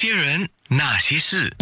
[0.00, 1.52] 些人，那些事，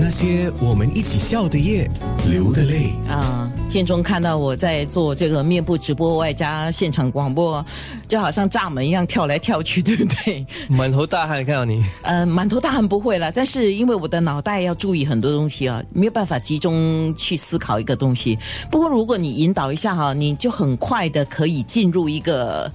[0.00, 1.88] 那些我们一起笑的夜，
[2.28, 2.92] 流的泪。
[3.08, 7.64] 啊，建中看到我在做这个面部直播外加现场广播，
[8.08, 10.44] 就好像炸门一样跳来跳去，对不对？
[10.68, 18.36] 满头大汗看到你，呃，满头大汗不会了，但是因为我的脑袋要注意很多东西啊，没有办法集中去思考一个东西。
[18.72, 22.68] 不过如果你引导一下哈，你就很快的可以进入一个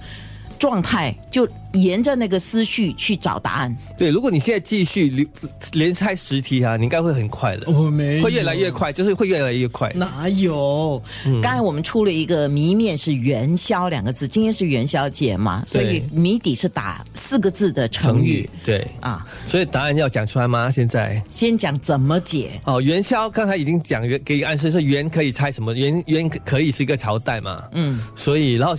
[0.58, 3.76] 状态，就沿着那个思绪去找答案。
[3.96, 5.26] 对，如果你现在继续连
[5.72, 9.92] 连猜十题啊，你应该会很快的，我没会越来越快，就是会越来越快。
[9.94, 11.00] 哪有？
[11.42, 19.24] 刚才我们出了一个谜面是元宵两个字，今天是元宵节嘛，所以谜底是打四个字的成语对啊。
[19.46, 20.70] 所以答案要讲出来吗？
[20.70, 25.74] 现在先讲怎么解哦，元宵刚才已经讲给给暗示是元可以猜什么？
[25.74, 27.62] 元元可以是一个朝代嘛？
[27.72, 28.74] 嗯，所以然后。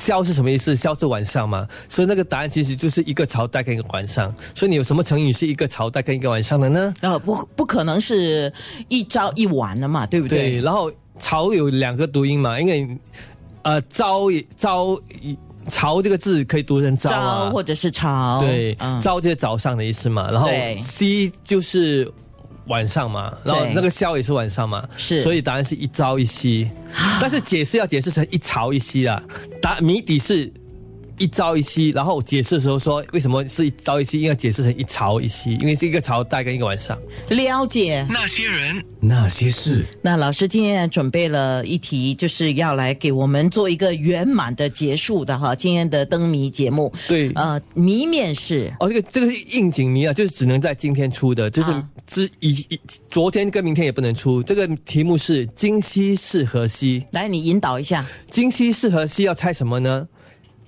[0.00, 0.74] 宵是什么意思？
[0.74, 4.34] 宵是晚上嘛，所以那个答案其实就是一个朝代跟一个晚上。
[4.54, 6.94] 所以你有什么成语是一个朝代跟一个晚上的呢？
[7.00, 8.52] 呃，不，不可能是
[8.88, 10.52] 一朝一晚的嘛，对不对？
[10.52, 10.60] 对。
[10.60, 12.88] 然后朝有两个读音嘛，因为
[13.62, 14.98] 呃朝朝
[15.68, 18.40] 朝这个字可以读成朝啊，或者是朝。
[18.40, 20.30] 对，朝就是早上的意思嘛。
[20.30, 22.10] 然后夕就是。
[22.66, 26.70] 晚上嘛，然后那个宵也是晚上嘛，是，所以答案是一朝一夕，
[27.20, 29.20] 但是解释要解释成一朝一夕啦。
[29.60, 30.52] 答谜底是。
[31.20, 36.98] 一朝一夕，然后解释的时候说为什么是一朝一夕，应该解释成一朝一夕，因为是一个朝代跟一个晚上。
[37.28, 39.84] 了解那些人那些事。
[40.00, 45.54] 那老师今天准备了一题，就是要来给我们做一个圆满的结束的哈。
[45.54, 51.70] 今天的灯谜节目，对，呃，谜面是哦，这个这个是应景谜啊，就是只能在今天出的，就是
[52.06, 52.66] 之以
[53.10, 54.42] 昨天跟明天也不能出。
[54.42, 57.04] 这个题目是今夕是何夕？
[57.10, 59.24] 来，你引导一下，今夕是何夕？
[59.24, 60.08] 要猜什么呢？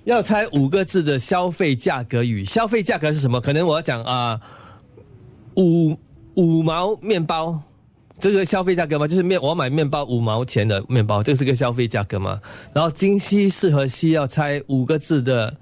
[0.05, 3.39] 要猜五个字的消费价格语，消费价格是什么？
[3.39, 4.39] 可能我要讲啊，
[5.55, 5.97] 五
[6.35, 7.61] 五毛面包，
[8.19, 9.07] 这个消费价格吗？
[9.07, 12.41] 就是面，我买面包五毛钱的面包，这是个消费价格吗？
[12.73, 15.55] 然后今夕适合西要猜五个字的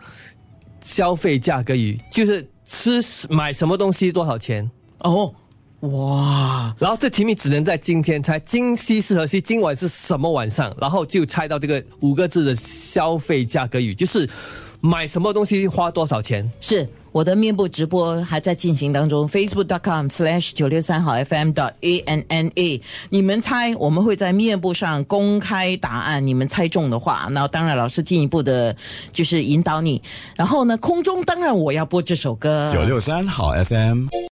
[0.84, 3.00] 消费价格语，就是吃
[3.30, 5.34] 买什么东西多少钱哦。
[5.82, 6.76] 哇！
[6.78, 9.42] 然后这题目只能在今天猜，今夕是何夕？
[9.42, 10.74] 今晚是什么晚上？
[10.80, 14.30] 然后就猜到这个五个字的消费价格语，就是
[14.80, 16.50] 买什么东西花多少钱？
[16.60, 22.82] 是我的面部直播还在进行当中，facebook.com/slash 九六三号 FM.dot.a.n.n.a。
[23.10, 26.26] 你们猜，我们会在面部上公开答案。
[26.26, 28.74] 你们猜中的话，那当然老师进一步的
[29.12, 30.02] 就是引导你。
[30.38, 34.06] 然后呢，空中当然我要播这首歌，九六三好 FM。